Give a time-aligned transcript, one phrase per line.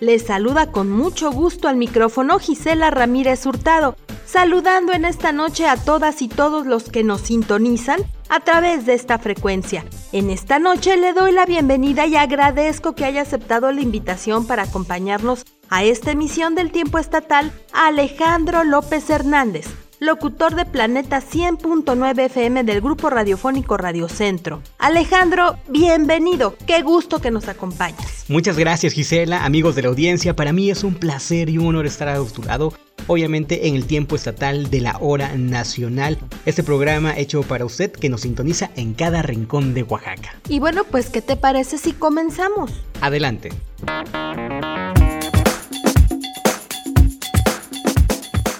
[0.00, 5.76] Les saluda con mucho gusto al micrófono Gisela Ramírez Hurtado, saludando en esta noche a
[5.76, 9.84] todas y todos los que nos sintonizan a través de esta frecuencia.
[10.12, 14.64] En esta noche le doy la bienvenida y agradezco que haya aceptado la invitación para
[14.64, 19.66] acompañarnos a esta emisión del tiempo estatal Alejandro López Hernández
[20.00, 24.62] locutor de Planeta 100.9 FM del grupo radiofónico Radio Centro.
[24.78, 26.56] Alejandro, bienvenido.
[26.66, 28.24] Qué gusto que nos acompañes.
[28.28, 30.36] Muchas gracias Gisela, amigos de la audiencia.
[30.36, 32.72] Para mí es un placer y un honor estar a tu lado,
[33.06, 36.18] obviamente en el tiempo estatal de la hora nacional.
[36.46, 40.34] Este programa hecho para usted que nos sintoniza en cada rincón de Oaxaca.
[40.48, 42.70] Y bueno, pues ¿qué te parece si comenzamos?
[43.00, 43.50] Adelante.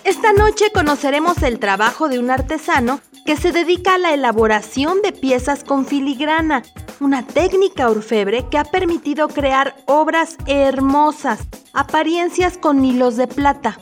[0.09, 5.12] Esta noche conoceremos el trabajo de un artesano que se dedica a la elaboración de
[5.12, 6.62] piezas con filigrana,
[6.98, 11.41] una técnica orfebre que ha permitido crear obras hermosas,
[11.75, 13.77] apariencias con hilos de plata.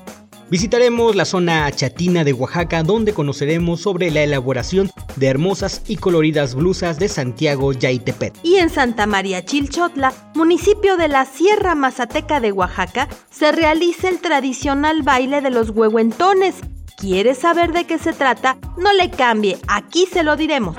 [0.49, 6.55] Visitaremos la zona chatina de Oaxaca donde conoceremos sobre la elaboración de hermosas y coloridas
[6.55, 8.33] blusas de Santiago Yaitepet.
[8.45, 14.21] Y en Santa María Chilchotla, municipio de la Sierra Mazateca de Oaxaca, se realiza el
[14.21, 16.55] tradicional baile de los huehuentones.
[16.97, 18.57] ¿Quieres saber de qué se trata?
[18.79, 20.77] No le cambie, aquí se lo diremos.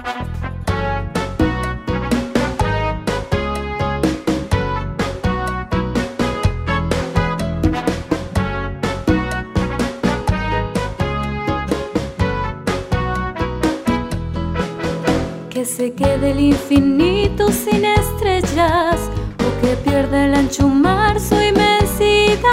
[15.57, 19.09] Que se quede el infinito sin estrellas
[19.39, 22.43] o que pierda el ancho mar su inmensidad.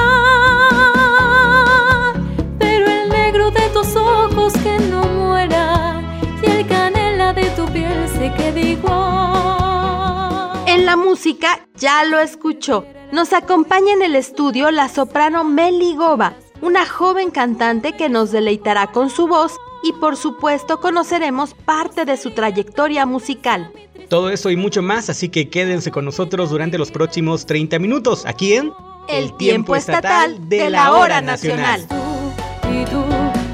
[2.59, 6.01] Pero el negro de tus ojos que no muera
[6.43, 10.63] y el canela de tu piel se quede igual.
[10.67, 12.87] En la música ya lo escuchó.
[13.13, 18.87] Nos acompaña en el estudio la soprano Meli Goba, una joven cantante que nos deleitará
[18.93, 23.71] con su voz y por supuesto conoceremos parte de su trayectoria musical.
[24.09, 28.25] Todo eso y mucho más, así que quédense con nosotros durante los próximos 30 minutos
[28.27, 28.73] aquí en
[29.09, 31.87] El tiempo estatal de la hora nacional.
[31.87, 33.05] Tú y tú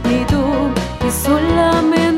[0.08, 2.09] y tú y solamente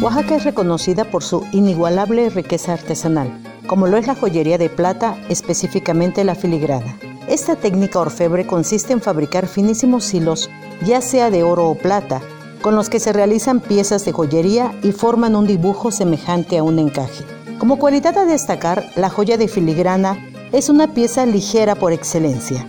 [0.00, 5.18] Oaxaca es reconocida por su inigualable riqueza artesanal, como lo es la joyería de plata,
[5.30, 6.98] específicamente la filigrana.
[7.28, 10.50] Esta técnica orfebre consiste en fabricar finísimos hilos,
[10.84, 12.20] ya sea de oro o plata,
[12.60, 16.78] con los que se realizan piezas de joyería y forman un dibujo semejante a un
[16.78, 17.24] encaje.
[17.58, 20.18] Como cualidad a destacar, la joya de filigrana
[20.52, 22.68] es una pieza ligera por excelencia.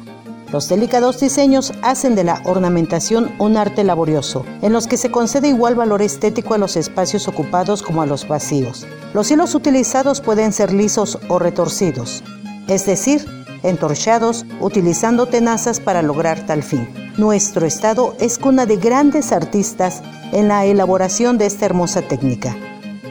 [0.54, 5.50] Los delicados diseños hacen de la ornamentación un arte laborioso, en los que se concede
[5.50, 8.88] igual valor estético a los espacios ocupados como a los vacíos.
[9.14, 12.24] Los hilos utilizados pueden ser lisos o retorcidos,
[12.68, 13.26] es decir,
[13.70, 16.88] entorchados utilizando tenazas para lograr tal fin.
[17.18, 20.02] Nuestro estado es cuna de grandes artistas
[20.32, 22.56] en la elaboración de esta hermosa técnica.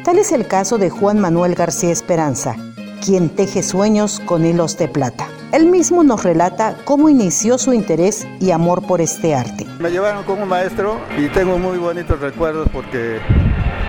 [0.05, 2.57] Tal es el caso de Juan Manuel García Esperanza,
[3.05, 5.29] quien teje sueños con hilos de plata.
[5.53, 9.67] Él mismo nos relata cómo inició su interés y amor por este arte.
[9.79, 13.21] Me llevaron con maestro y tengo muy bonitos recuerdos porque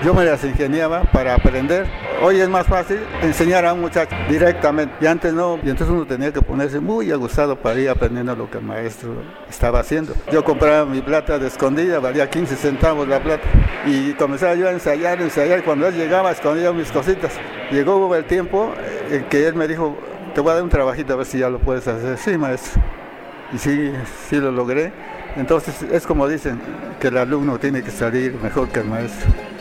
[0.06, 1.88] yo me las ingeniaba para aprender.
[2.22, 5.58] Hoy es más fácil enseñar a un muchacho directamente y antes no.
[5.64, 9.16] Y entonces uno tenía que ponerse muy agustado para ir aprendiendo lo que el maestro
[9.50, 10.14] estaba haciendo.
[10.32, 13.48] Yo compraba mi plata de escondida, valía 15 centavos la plata.
[13.88, 15.58] Y comenzaba yo a ensayar, ensayar.
[15.58, 17.34] Y cuando él llegaba, escondía mis cositas.
[17.72, 18.76] Llegó el tiempo
[19.10, 19.98] en que él me dijo,
[20.36, 22.20] te voy a dar un trabajito a ver si ya lo puedes hacer.
[22.20, 22.80] Sí, maestro.
[23.52, 23.92] Y sí,
[24.30, 24.94] sí lo logré.
[25.36, 26.62] Entonces es como dicen,
[27.00, 29.55] que el alumno tiene que salir mejor que el maestro.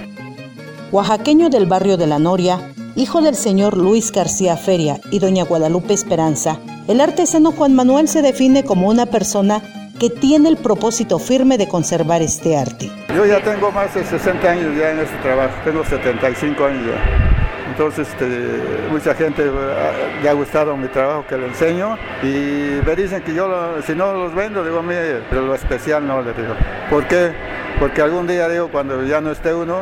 [0.93, 2.61] Oaxaqueño del barrio de La Noria,
[2.95, 8.23] hijo del señor Luis García Feria y doña Guadalupe Esperanza, el artesano Juan Manuel se
[8.23, 9.61] define como una persona
[9.99, 12.91] que tiene el propósito firme de conservar este arte.
[13.15, 17.31] Yo ya tengo más de 60 años ya en este trabajo, tengo 75 años ya.
[17.71, 18.27] Entonces, este,
[18.91, 19.51] mucha gente eh,
[20.23, 23.95] le ha gustado mi trabajo que le enseño y me dicen que yo, lo- si
[23.95, 26.55] no los vendo, digo, mire, pero lo especial no, le digo.
[26.91, 27.33] ¿Por qué?
[27.81, 29.79] Porque algún día, digo, cuando ya no esté uno,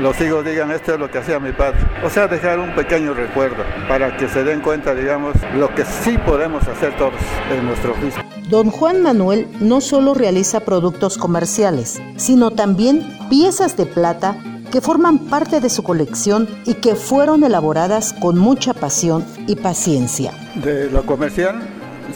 [0.00, 1.78] los hijos digan, esto es lo que hacía mi padre.
[2.04, 6.18] O sea, dejar un pequeño recuerdo para que se den cuenta, digamos, lo que sí
[6.18, 7.14] podemos hacer todos
[7.50, 8.22] en nuestro oficio.
[8.48, 14.36] Don Juan Manuel no solo realiza productos comerciales, sino también piezas de plata
[14.70, 20.32] que forman parte de su colección y que fueron elaboradas con mucha pasión y paciencia.
[20.56, 21.60] De lo comercial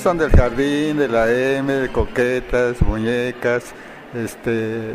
[0.00, 3.64] son del jardín, de la M, de coquetas, muñecas,
[4.14, 4.94] este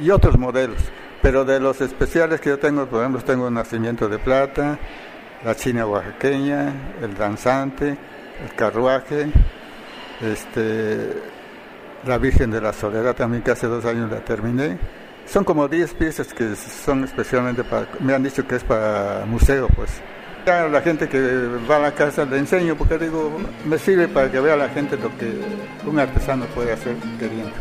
[0.00, 0.78] y otros modelos.
[1.22, 4.78] Pero de los especiales que yo tengo, por ejemplo, tengo el nacimiento de plata,
[5.44, 6.72] la china oaxaqueña,
[7.02, 7.96] el danzante,
[8.44, 9.28] el carruaje,
[10.20, 11.12] este
[12.06, 14.78] la Virgen de la Soledad también que hace dos años la terminé.
[15.26, 19.68] Son como 10 piezas que son especialmente para, me han dicho que es para museo,
[19.74, 19.90] pues.
[20.46, 21.20] A la gente que
[21.70, 23.30] va a la casa le enseño porque digo,
[23.66, 25.30] me sirve para que vea la gente lo que
[25.86, 27.52] un artesano puede hacer queriendo.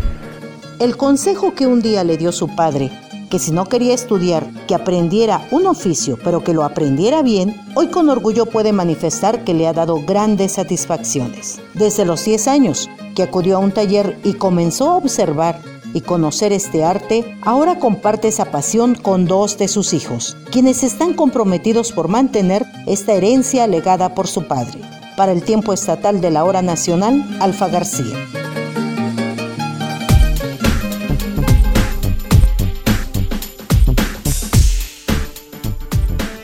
[0.80, 2.92] El consejo que un día le dio su padre,
[3.30, 7.88] que si no quería estudiar, que aprendiera un oficio, pero que lo aprendiera bien, hoy
[7.88, 11.60] con orgullo puede manifestar que le ha dado grandes satisfacciones.
[11.74, 15.62] Desde los 10 años, que acudió a un taller y comenzó a observar
[15.94, 21.14] y conocer este arte, ahora comparte esa pasión con dos de sus hijos, quienes están
[21.14, 24.82] comprometidos por mantener esta herencia legada por su padre.
[25.16, 28.16] Para el tiempo estatal de la hora nacional, Alfa García.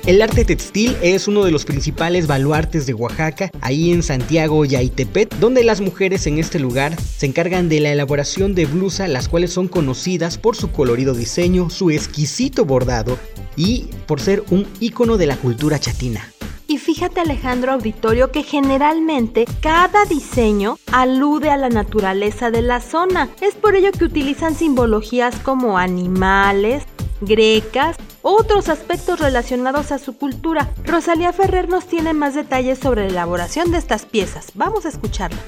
[0.05, 5.33] El arte textil es uno de los principales baluartes de Oaxaca, ahí en Santiago Yaitepet,
[5.35, 9.53] donde las mujeres en este lugar se encargan de la elaboración de blusas, las cuales
[9.53, 13.17] son conocidas por su colorido diseño, su exquisito bordado
[13.55, 16.33] y por ser un ícono de la cultura chatina.
[16.67, 23.29] Y fíjate Alejandro Auditorio que generalmente cada diseño alude a la naturaleza de la zona.
[23.39, 26.83] Es por ello que utilizan simbologías como animales,
[27.21, 30.69] grecas, otros aspectos relacionados a su cultura.
[30.85, 34.47] Rosalía Ferrer nos tiene más detalles sobre la elaboración de estas piezas.
[34.55, 35.39] Vamos a escucharla.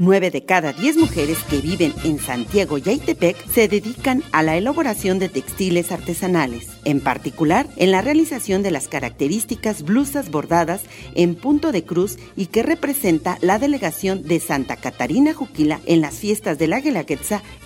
[0.00, 4.56] Nueve de cada diez mujeres que viven en Santiago y Aitepec se dedican a la
[4.56, 10.82] elaboración de textiles artesanales, en particular en la realización de las características blusas bordadas
[11.16, 16.14] en punto de cruz y que representa la delegación de Santa Catarina Juquila en las
[16.14, 16.78] fiestas de la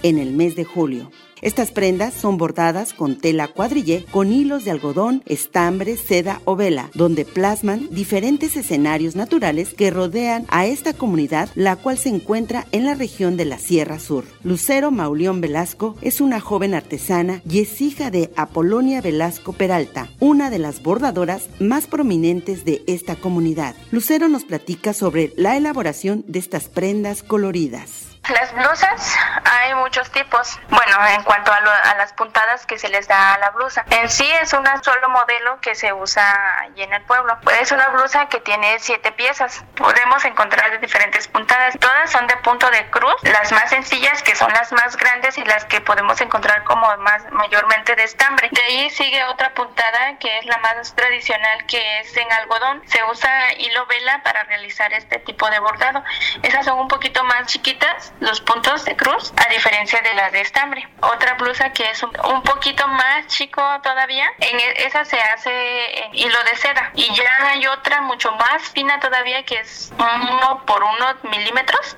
[0.03, 1.11] en el mes de julio.
[1.43, 6.89] Estas prendas son bordadas con tela cuadrillé con hilos de algodón, estambre, seda o vela,
[6.95, 12.85] donde plasman diferentes escenarios naturales que rodean a esta comunidad, la cual se encuentra en
[12.85, 14.25] la región de la Sierra Sur.
[14.45, 20.49] Lucero Mauleón Velasco es una joven artesana y es hija de Apolonia Velasco Peralta, una
[20.49, 23.75] de las bordadoras más prominentes de esta comunidad.
[23.91, 28.02] Lucero nos platica sobre la elaboración de estas prendas coloridas.
[28.29, 29.17] Las blusas
[29.51, 30.57] hay muchos tipos.
[30.69, 33.85] Bueno, en cuanto a, lo- a las puntadas que se les da a la blusa.
[33.91, 37.37] En sí es un solo modelo que se usa allí en el pueblo.
[37.61, 39.65] Es una blusa que tiene siete piezas.
[39.75, 41.77] Podemos encontrar de diferentes puntadas.
[41.81, 43.17] Todas son de punto de cruz.
[43.23, 47.25] Las más sencillas que son las más grandes y las que podemos encontrar como más
[47.33, 48.49] mayormente de estambre.
[48.53, 52.83] De ahí sigue otra puntada que es la más tradicional que es en algodón.
[52.87, 56.05] Se usa hilo vela para realizar este tipo de bordado.
[56.43, 60.41] Esas son un poquito más chiquitas, los puntos de cruz, a diferencia de las de
[60.41, 60.89] estambre.
[61.01, 66.05] Otra blusa que es un, un poquito más chico todavía, en e- esa se hace
[66.05, 66.91] en hilo de seda.
[66.95, 71.97] Y ya hay otra mucho más fina todavía que es uno por uno milímetros.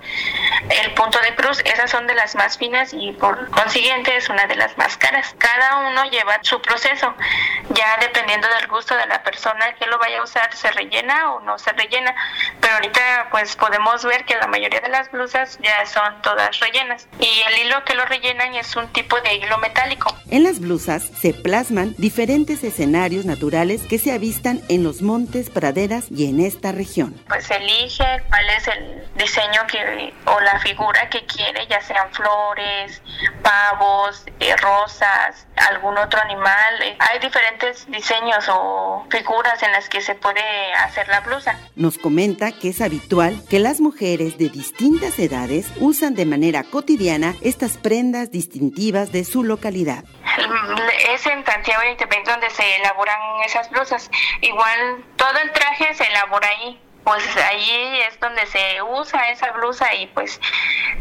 [0.71, 4.47] El punto de cruz, esas son de las más finas y por consiguiente es una
[4.47, 5.35] de las más caras.
[5.39, 7.15] Cada uno lleva su proceso,
[7.71, 11.41] ya dependiendo del gusto de la persona que lo vaya a usar, se rellena o
[11.41, 12.15] no se rellena.
[12.61, 17.07] Pero ahorita pues podemos ver que la mayoría de las blusas ya son todas rellenas.
[17.21, 20.15] Y el hilo que lo rellenan es un tipo de hilo metálico.
[20.31, 26.07] En las blusas se plasman diferentes escenarios naturales que se avistan en los montes, praderas
[26.11, 27.15] y en esta región.
[27.29, 33.03] pues elige cuál es el diseño que o la figura que quiere, ya sean flores,
[33.43, 36.83] pavos, eh, rosas, algún otro animal.
[36.83, 40.41] Eh, Hay diferentes diseños o figuras en las que se puede
[40.75, 41.59] hacer la blusa.
[41.77, 47.37] Nos comenta que es habitual que las mujeres de distintas edades usan de manera cotidiana
[47.41, 50.03] estas prendas distintivas de su localidad.
[51.09, 54.11] Es en Santiago de Ítepec donde se elaboran esas blusas.
[54.41, 56.81] Igual todo el traje se elabora ahí.
[57.05, 60.41] Pues ahí es donde se usa esa blusa y pues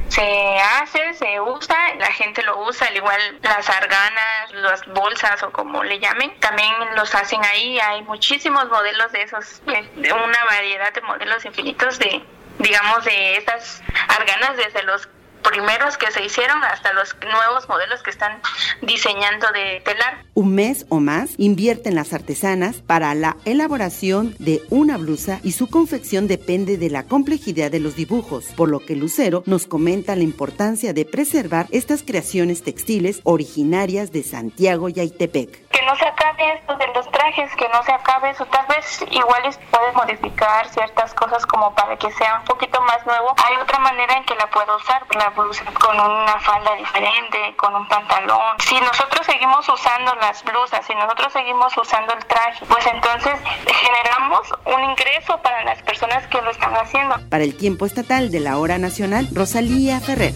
[0.10, 5.52] se hace, se usa, la gente lo usa, al igual las arganas, las bolsas o
[5.52, 7.80] como le llamen, también los hacen ahí.
[7.80, 12.22] Hay muchísimos modelos de esos, una variedad de modelos infinitos de,
[12.60, 15.08] digamos, de estas arganas desde los
[15.44, 18.40] primeros que se hicieron hasta los nuevos modelos que están
[18.82, 20.24] diseñando de telar.
[20.34, 25.70] Un mes o más invierten las artesanas para la elaboración de una blusa y su
[25.70, 30.24] confección depende de la complejidad de los dibujos, por lo que Lucero nos comenta la
[30.24, 35.70] importancia de preservar estas creaciones textiles originarias de Santiago y Aitepec.
[35.70, 38.46] Que no se acabe esto de los que no se acabe eso.
[38.48, 43.06] Tal vez igual es- puedes modificar ciertas cosas como para que sea un poquito más
[43.06, 43.34] nuevo.
[43.46, 47.76] Hay otra manera en que la puedo usar, la blusa con una falda diferente, con
[47.76, 48.58] un pantalón.
[48.60, 54.42] Si nosotros seguimos usando las blusas, si nosotros seguimos usando el traje, pues entonces generamos
[54.66, 57.16] un ingreso para las personas que lo están haciendo.
[57.30, 60.34] Para el tiempo estatal de la hora nacional, Rosalía Ferrer.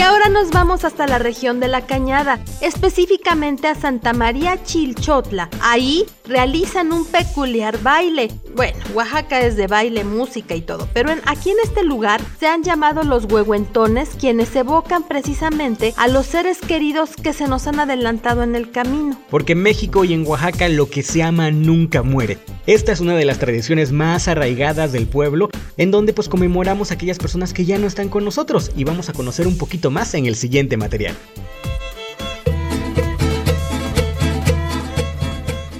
[0.00, 5.48] Y ahora nos vamos hasta la región de la Cañada, específicamente a Santa María Chilchotla.
[5.62, 8.30] Ahí realizan un peculiar baile.
[8.54, 12.62] Bueno, Oaxaca es de baile, música y todo, pero aquí en este lugar se han
[12.62, 18.42] llamado los huehuentones, quienes evocan precisamente a los seres queridos que se nos han adelantado
[18.42, 19.18] en el camino.
[19.30, 22.38] Porque en México y en Oaxaca lo que se ama nunca muere.
[22.66, 25.48] Esta es una de las tradiciones más arraigadas del pueblo,
[25.78, 29.08] en donde pues conmemoramos a aquellas personas que ya no están con nosotros y vamos
[29.08, 31.16] a conocer un poquito más en el siguiente material.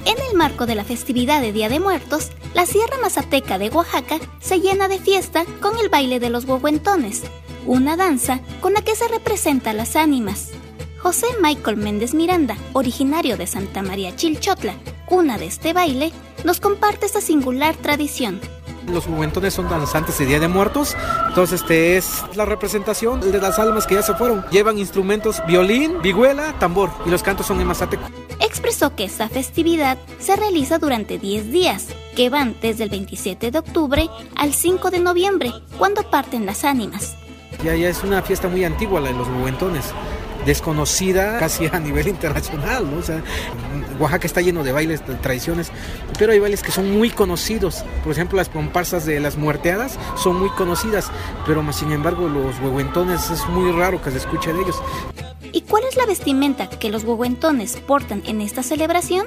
[0.04, 4.18] En el marco de la festividad de Día de Muertos, la Sierra Mazateca de Oaxaca
[4.40, 7.22] se llena de fiesta con el baile de los huehuentones,
[7.66, 10.50] una danza con la que se representa las ánimas.
[10.98, 14.74] José Michael Méndez Miranda, originario de Santa María Chilchotla,
[15.06, 16.12] cuna de este baile,
[16.44, 18.40] nos comparte esta singular tradición.
[18.86, 20.96] Los juventones son danzantes de Día de Muertos,
[21.28, 24.44] entonces este es la representación de las almas que ya se fueron.
[24.50, 28.02] Llevan instrumentos violín, vihuela, tambor y los cantos son en mazateco.
[28.40, 33.58] Expresó que esta festividad se realiza durante 10 días, que van desde el 27 de
[33.58, 37.16] octubre al 5 de noviembre, cuando parten las ánimas.
[37.62, 39.84] Ya, ya es una fiesta muy antigua la de los juventones,
[40.46, 42.98] desconocida casi a nivel internacional, ¿no?
[42.98, 43.22] O sea,
[43.98, 45.70] Oaxaca está lleno de bailes, de tradiciones,
[46.18, 47.84] pero hay bailes que son muy conocidos.
[48.02, 51.10] Por ejemplo, las comparsas de las muerteadas son muy conocidas,
[51.46, 54.82] pero más sin embargo los huehuentones es muy raro que se escuche de ellos.
[55.52, 59.26] ¿Y cuál es la vestimenta que los huehuentones portan en esta celebración?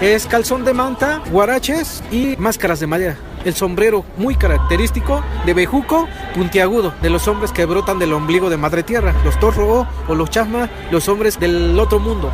[0.00, 3.16] Es calzón de manta, guaraches y máscaras de madera.
[3.44, 8.56] El sombrero muy característico de bejuco puntiagudo de los hombres que brotan del ombligo de
[8.56, 12.30] madre tierra, los torro o los chasma, los hombres del otro mundo.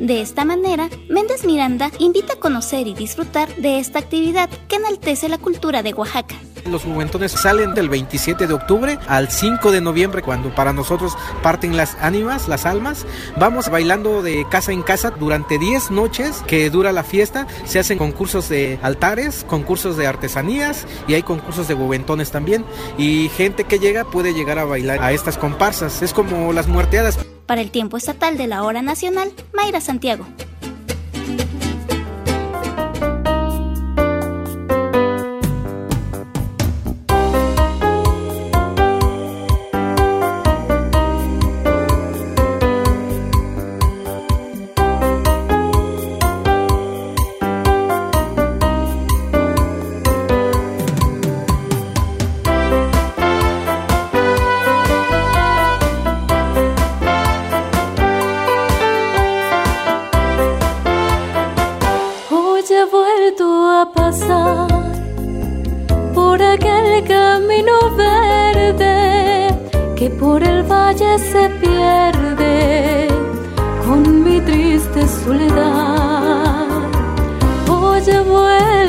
[0.00, 5.28] De esta manera, Méndez Miranda invita a conocer y disfrutar de esta actividad que enaltece
[5.28, 6.36] la cultura de Oaxaca.
[6.64, 11.76] Los juventones salen del 27 de octubre al 5 de noviembre, cuando para nosotros parten
[11.76, 13.04] las ánimas, las almas.
[13.38, 17.46] Vamos bailando de casa en casa durante 10 noches que dura la fiesta.
[17.66, 22.64] Se hacen concursos de altares, concursos de artesanías y hay concursos de juventones también.
[22.96, 26.00] Y gente que llega puede llegar a bailar a estas comparsas.
[26.00, 27.18] Es como las muerteadas.
[27.50, 30.24] Para el tiempo estatal de la hora nacional, Mayra Santiago.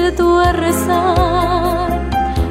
[0.01, 2.09] Vuelto a rezar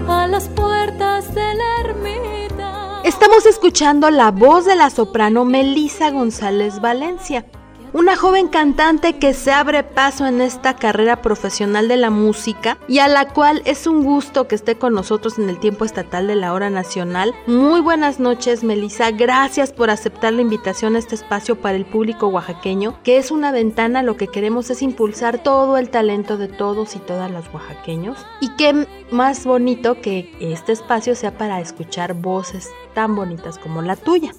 [0.09, 3.01] a las puertas de la ermita.
[3.03, 7.45] Estamos escuchando la voz de la soprano Melisa González Valencia,
[7.93, 12.99] una joven cantante que se abre paso en esta carrera profesional de la música y
[12.99, 16.37] a la cual es un gusto que esté con nosotros en el tiempo estatal de
[16.37, 17.35] la hora nacional.
[17.47, 19.11] Muy buenas noches, Melisa.
[19.11, 23.51] Gracias por aceptar la invitación a este espacio para el público oaxaqueño, que es una
[23.51, 24.03] ventana.
[24.03, 28.19] Lo que queremos es impulsar todo el talento de todos y todas los oaxaqueños.
[28.41, 33.97] Y qué más bonito que este espacio sea para escuchar voces tan bonitas como la
[33.97, 34.33] tuya.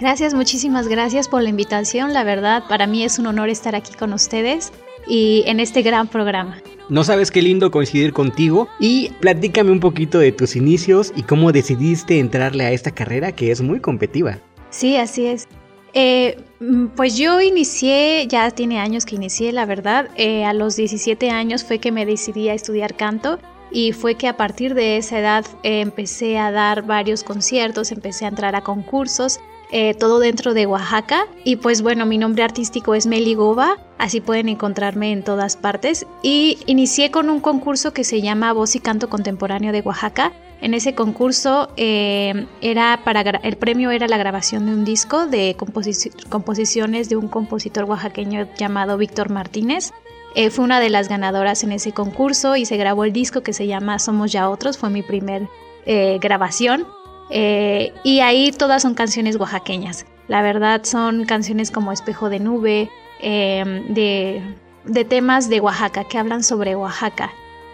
[0.00, 2.12] Gracias, muchísimas gracias por la invitación.
[2.12, 4.72] La verdad, para mí es un honor estar aquí con ustedes
[5.06, 6.60] y en este gran programa.
[6.88, 11.52] No sabes qué lindo coincidir contigo y platícame un poquito de tus inicios y cómo
[11.52, 14.38] decidiste entrarle a esta carrera que es muy competitiva.
[14.70, 15.46] Sí, así es.
[15.94, 20.10] Eh, mm, pues yo inicié, ya tiene años que inicié, la verdad.
[20.16, 23.38] Eh, a los 17 años fue que me decidí a estudiar canto
[23.70, 28.24] y fue que a partir de esa edad eh, empecé a dar varios conciertos, empecé
[28.24, 29.38] a entrar a concursos.
[29.76, 34.20] Eh, todo dentro de Oaxaca y pues bueno mi nombre artístico es Meli Goba así
[34.20, 38.80] pueden encontrarme en todas partes y inicié con un concurso que se llama Voz y
[38.80, 44.66] Canto Contemporáneo de Oaxaca en ese concurso eh, era para el premio era la grabación
[44.66, 49.90] de un disco de composi- composiciones de un compositor oaxaqueño llamado Víctor Martínez.
[50.36, 53.52] Eh, fue una de las ganadoras en ese concurso y se grabó el disco que
[53.52, 54.78] se llama Somos ya otros.
[54.78, 55.48] Fue mi primer
[55.84, 56.86] eh, grabación.
[57.30, 60.06] Eh, y ahí todas son canciones oaxaqueñas.
[60.28, 64.42] La verdad son canciones como Espejo de Nube, eh, de,
[64.84, 67.32] de temas de Oaxaca, que hablan sobre Oaxaca.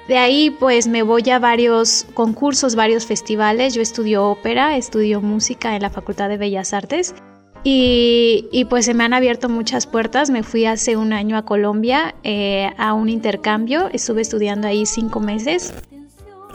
[0.08, 3.74] De ahí pues me voy a varios concursos, varios festivales.
[3.74, 7.14] Yo estudio ópera, estudio música en la Facultad de Bellas Artes
[7.62, 10.30] y, y, pues se me han abierto muchas puertas.
[10.30, 15.20] Me fui hace un año a Colombia eh, a un intercambio, estuve estudiando ahí cinco
[15.20, 15.74] meses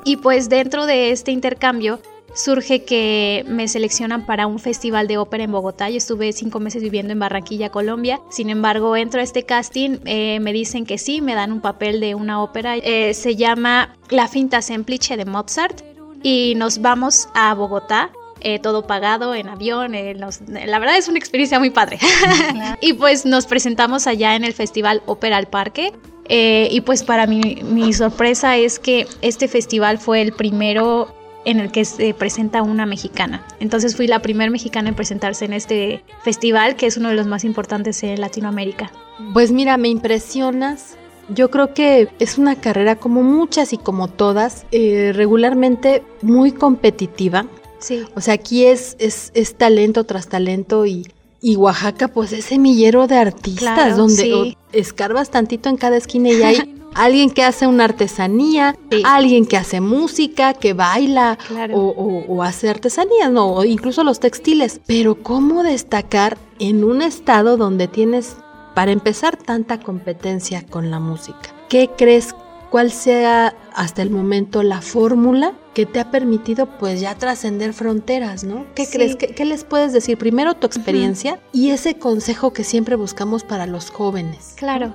[0.03, 1.99] y pues dentro de este intercambio
[2.35, 5.89] surge que me seleccionan para un festival de ópera en Bogotá.
[5.89, 8.19] Yo estuve cinco meses viviendo en Barranquilla, Colombia.
[8.29, 11.99] Sin embargo, entro a este casting, eh, me dicen que sí, me dan un papel
[11.99, 12.75] de una ópera.
[12.77, 15.81] Eh, se llama La Finta Semplice de Mozart
[16.21, 18.11] y nos vamos a Bogotá.
[18.41, 21.97] Eh, todo pagado en avión, eh, nos- la verdad es una experiencia muy padre.
[22.81, 25.93] y pues nos presentamos allá en el festival Ópera al Parque.
[26.27, 31.07] Eh, y pues para mí, mi sorpresa es que este festival fue el primero
[31.45, 33.45] en el que se presenta una mexicana.
[33.59, 37.27] Entonces fui la primera mexicana en presentarse en este festival, que es uno de los
[37.27, 38.91] más importantes en Latinoamérica.
[39.33, 40.97] Pues mira, me impresionas.
[41.29, 47.45] Yo creo que es una carrera como muchas y como todas, eh, regularmente muy competitiva.
[47.79, 48.03] Sí.
[48.15, 51.07] O sea, aquí es, es, es talento tras talento y,
[51.41, 54.57] y Oaxaca pues es semillero de artistas Claro, donde sí.
[54.71, 59.81] escarbas tantito en cada esquina y hay alguien que hace una artesanía, alguien que hace
[59.81, 61.77] música, que baila Claro.
[61.77, 64.79] o, o- o hace artesanías, no, o incluso los textiles.
[64.87, 68.37] Pero ¿cómo destacar en un estado donde tienes,
[68.73, 71.53] para empezar, tanta competencia con la música?
[71.69, 72.33] ¿Qué crees?
[72.71, 78.43] ¿Cuál sea hasta el momento la fórmula que te ha permitido pues ya trascender fronteras,
[78.43, 78.65] ¿no?
[78.75, 78.91] ¿Qué Sí.
[78.97, 79.15] crees?
[79.15, 80.17] ¿Qué, qué les puedes decir?
[80.17, 84.55] Primero tu experiencia y ese consejo que siempre buscamos para los jóvenes.
[84.57, 84.93] Claro.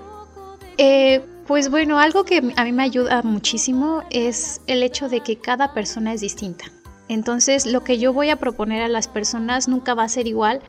[0.79, 5.35] Eh, pues bueno, algo que a mí me ayuda muchísimo es el hecho de que
[5.35, 6.67] cada persona es distinta.
[7.09, 10.61] Entonces, lo que yo voy a proponer a las personas nunca va a ser igual.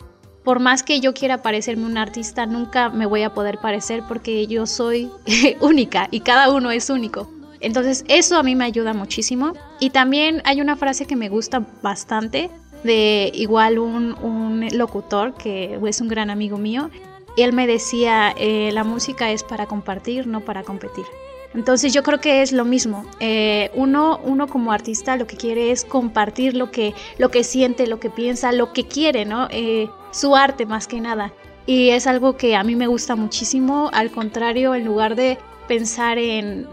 [0.44, 4.48] Por más que yo quiera parecerme un artista, nunca me voy a poder parecer porque
[4.48, 5.12] yo soy
[5.62, 7.32] única y cada uno es único.
[7.60, 9.54] Entonces eso a mí me ayuda muchísimo.
[9.80, 12.50] Y también hay una frase que me gusta bastante
[12.84, 16.90] de igual un, locutor que es un gran amigo mío.
[17.36, 21.06] Y él me decía, eh, la música es para compartir, no para competir.
[21.54, 23.06] Entonces yo creo que es lo mismo.
[23.20, 27.88] Eh, uno, uno como artista lo que quiere es compartir lo que, lo que siente,
[27.88, 29.48] lo que piensa, lo que quiere, ¿no?
[29.52, 31.34] Eh, su arte más que nada.
[31.66, 33.90] Y es algo que a mí me gusta muchísimo.
[33.94, 36.68] Al contrario, en lugar de pensar en,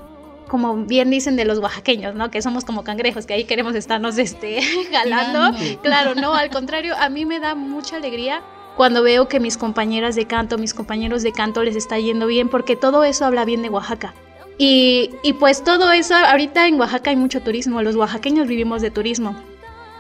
[0.49, 2.31] como bien dicen de los oaxaqueños, ¿no?
[2.31, 4.61] Que somos como cangrejos, que ahí queremos estarnos este,
[4.93, 5.57] jalando.
[5.83, 8.43] Claro, no, al contrario, a mí me da mucha alegría
[8.79, 12.49] cuando veo que mis compañeras de canto, mis compañeros de canto les está yendo bien,
[12.49, 14.15] porque todo eso habla bien de Oaxaca.
[14.57, 18.93] Y, y, pues todo eso, ahorita en Oaxaca hay mucho turismo, los oaxaqueños vivimos de
[18.93, 19.37] turismo.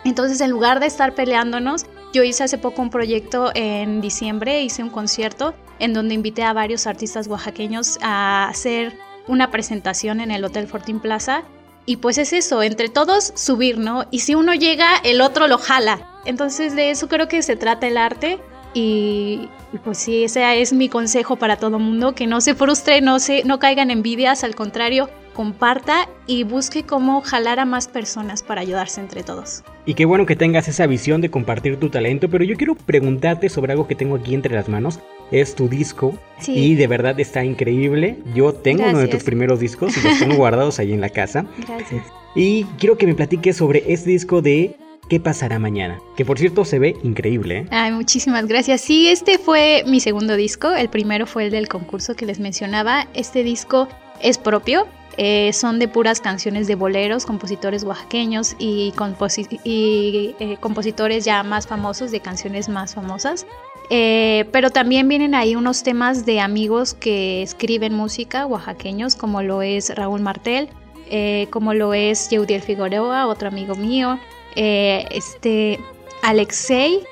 [0.04, 4.84] Entonces en lugar de estar peleándonos, yo hice hace poco un proyecto en diciembre, hice
[4.84, 10.44] un concierto en donde invité a varios artistas oaxaqueños a hacer una presentación en el
[10.44, 11.42] Hotel Fortín Plaza.
[11.84, 14.06] Y pues es eso, entre todos subir, ¿no?
[14.12, 16.20] Y si uno llega, el otro lo jala.
[16.26, 18.38] Entonces de eso creo que se trata el arte.
[18.74, 23.00] Y, y, pues sí, ese es mi consejo para todo mundo, que no se frustre,
[23.00, 28.42] no, se, no caigan envidias, al contrario, comparta y busque cómo jalar a más personas
[28.42, 29.62] para ayudarse entre todos.
[29.86, 33.48] Y qué bueno que tengas esa visión de compartir tu talento, pero yo quiero preguntarte
[33.48, 34.98] sobre algo que tengo aquí entre las manos.
[35.30, 36.52] Es tu disco Sí.
[36.52, 38.18] y de verdad está increíble.
[38.34, 41.46] Yo tengo uno de tus primeros discos y los tengo guardados ahí en la casa.
[41.66, 42.04] Gracias.
[42.34, 44.76] Y quiero que me platiques sobre este disco de
[45.08, 46.00] ¿Qué pasará mañana?
[46.16, 47.58] Que por cierto se ve increíble.
[47.60, 47.66] ¿eh?
[47.70, 48.80] Ay, muchísimas gracias.
[48.82, 50.72] Sí, este fue mi segundo disco.
[50.72, 53.06] El primero fue el del concurso que les mencionaba.
[53.14, 53.88] Este disco
[54.20, 54.86] es propio.
[55.20, 61.66] eh, son de puras canciones de boleros, compositores oaxaqueños y, composi- eh, compositores ya más
[61.66, 63.44] famosos, de canciones más famosas.
[63.90, 69.60] Eh, pero también vienen ahí unos temas de amigos que escriben música oaxaqueños, como lo
[69.62, 70.68] es Raúl Martel,
[71.10, 74.20] eh, como lo es Yeudiel Figueroa, otro amigo mío,
[74.58, 75.78] eh, este
[76.22, 77.04] Alexei,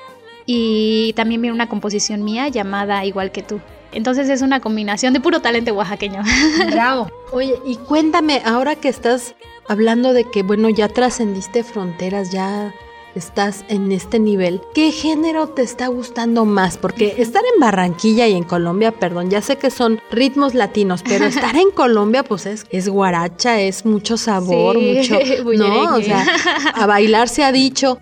[0.45, 3.59] y también viene una composición mía llamada Igual que tú.
[3.93, 6.21] Entonces es una combinación de puro talento oaxaqueño.
[6.71, 7.09] Bravo.
[7.31, 9.33] Oye, y cuéntame, ahora que estás
[9.67, 12.73] hablando de que, bueno, ya trascendiste fronteras, ya
[13.17, 16.77] estás en este nivel, ¿qué género te está gustando más?
[16.77, 21.25] Porque estar en Barranquilla y en Colombia, perdón, ya sé que son ritmos latinos, pero
[21.25, 24.97] estar en Colombia, pues es, es guaracha, es mucho sabor, Sí,
[25.43, 25.95] mucho, ¿no?
[25.95, 26.25] O sea,
[26.73, 27.99] a bailar se ha dicho.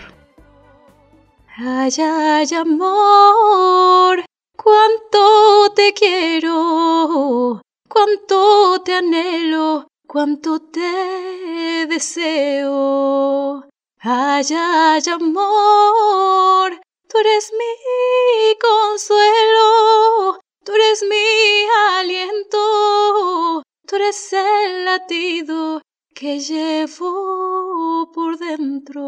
[1.58, 4.26] Ay, ay, amor,
[4.58, 13.66] cuánto te quiero, cuánto te anhelo, cuánto te deseo.
[14.08, 21.66] Ay, ay, amor, tú eres mi consuelo, tú eres mi
[21.98, 25.82] aliento, tú eres el latido
[26.14, 29.02] que llevo por dentro.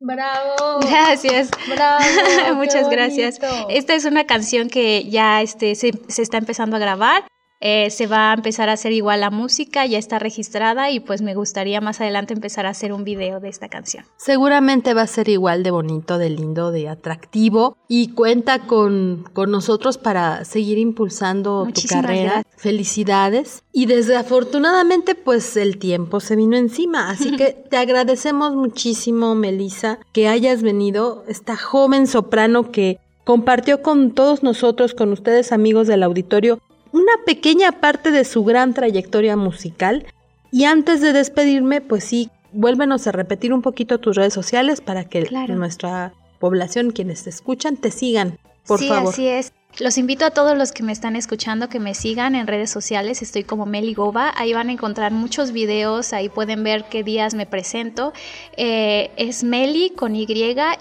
[0.00, 0.80] Bravo.
[0.80, 1.50] Gracias.
[1.68, 2.04] Bravo.
[2.54, 3.38] Muchas gracias.
[3.68, 7.26] Esta es una canción que ya este, se, se está empezando a grabar.
[7.60, 11.22] Eh, se va a empezar a hacer igual la música, ya está registrada y pues
[11.22, 14.04] me gustaría más adelante empezar a hacer un video de esta canción.
[14.18, 19.50] Seguramente va a ser igual de bonito, de lindo, de atractivo y cuenta con, con
[19.50, 22.32] nosotros para seguir impulsando Muchísimas tu carrera.
[22.32, 22.54] gracias.
[22.56, 23.62] Felicidades.
[23.72, 30.28] Y desafortunadamente pues el tiempo se vino encima, así que te agradecemos muchísimo, Melissa, que
[30.28, 36.60] hayas venido, esta joven soprano que compartió con todos nosotros, con ustedes amigos del auditorio,
[36.96, 40.06] una pequeña parte de su gran trayectoria musical.
[40.50, 45.04] Y antes de despedirme, pues sí, vuélvenos a repetir un poquito tus redes sociales para
[45.04, 49.12] que nuestra población, quienes te escuchan, te sigan, por sí, favor.
[49.12, 49.52] así es.
[49.78, 53.20] Los invito a todos los que me están escuchando que me sigan en redes sociales.
[53.20, 54.32] Estoy como Meli Goba.
[54.34, 56.14] Ahí van a encontrar muchos videos.
[56.14, 58.14] Ahí pueden ver qué días me presento.
[58.56, 60.26] Eh, es Meli con Y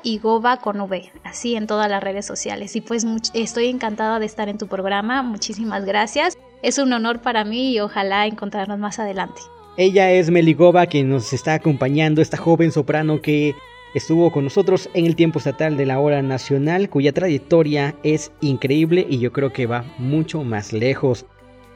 [0.04, 1.12] y Goba con V.
[1.26, 2.74] Así en todas las redes sociales.
[2.78, 5.24] Y pues much- estoy encantada de estar en tu programa.
[5.24, 6.38] Muchísimas gracias.
[6.62, 9.42] Es un honor para mí y ojalá encontrarnos más adelante.
[9.76, 13.54] Ella es Meligova, quien nos está acompañando, esta joven soprano que
[13.96, 19.08] estuvo con nosotros en el tiempo estatal de la hora nacional, cuya trayectoria es increíble
[19.10, 21.26] y yo creo que va mucho más lejos.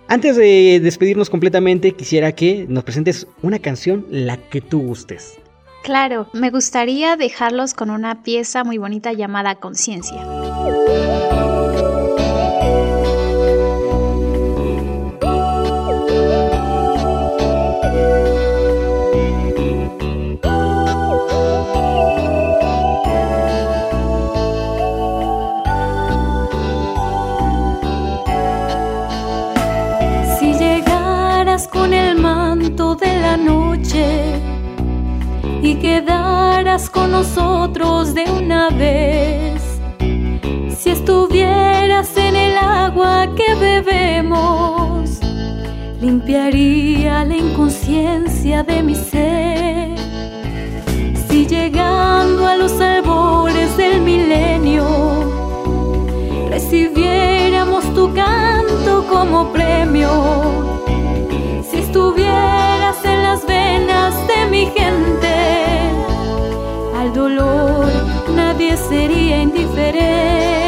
[0.07, 5.39] Antes de despedirnos completamente, quisiera que nos presentes una canción, la que tú gustes.
[5.83, 10.25] Claro, me gustaría dejarlos con una pieza muy bonita llamada Conciencia.
[36.69, 39.59] Con nosotros de una vez,
[40.77, 45.19] si estuvieras en el agua que bebemos,
[45.99, 49.97] limpiaría la inconsciencia de mi ser.
[51.27, 54.85] Si llegando a los albores del milenio,
[56.51, 60.68] recibiéramos tu canto como premio.
[68.87, 70.58] seria indiferente.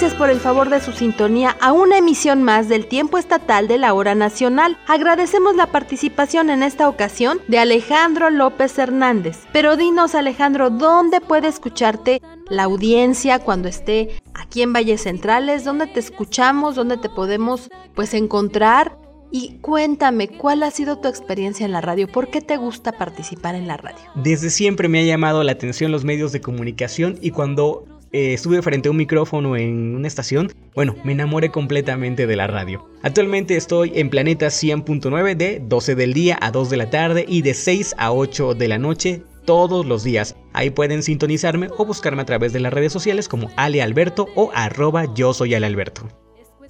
[0.00, 3.78] Gracias por el favor de su sintonía a una emisión más del tiempo estatal de
[3.78, 4.78] la hora nacional.
[4.86, 9.38] Agradecemos la participación en esta ocasión de Alejandro López Hernández.
[9.52, 15.64] Pero dinos Alejandro, ¿dónde puede escucharte la audiencia cuando esté aquí en Valles Centrales?
[15.64, 16.76] ¿Dónde te escuchamos?
[16.76, 18.96] ¿Dónde te podemos pues encontrar?
[19.32, 22.06] Y cuéntame, ¿cuál ha sido tu experiencia en la radio?
[22.06, 23.98] ¿Por qué te gusta participar en la radio?
[24.14, 28.62] Desde siempre me ha llamado la atención los medios de comunicación y cuando eh, estuve
[28.62, 32.88] frente a un micrófono en una estación, bueno, me enamoré completamente de la radio.
[33.02, 37.42] Actualmente estoy en Planeta 100.9 de 12 del día a 2 de la tarde y
[37.42, 40.36] de 6 a 8 de la noche todos los días.
[40.52, 44.50] Ahí pueden sintonizarme o buscarme a través de las redes sociales como Ale Alberto o
[44.54, 46.08] arroba yo soy Alberto.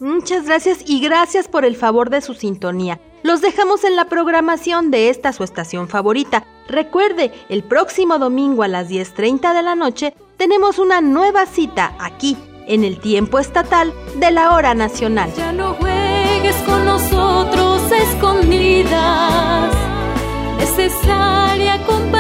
[0.01, 3.01] Muchas gracias y gracias por el favor de su sintonía.
[3.24, 6.46] Los dejamos en la programación de esta su estación favorita.
[6.68, 12.37] Recuerde, el próximo domingo a las 10.30 de la noche tenemos una nueva cita aquí
[12.66, 15.31] en el tiempo estatal de la hora nacional.
[15.37, 19.74] Ya no juegues con nosotros a escondidas,
[20.59, 22.11] necesaria con